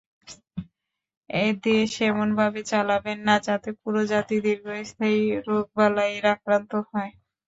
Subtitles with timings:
[1.65, 7.11] দেশ এমনভাবে চালাবেন না, যাতে পুরো জাতি দীর্ঘস্থায়ী রোগবালাইেয় আক্রান্ত হয়।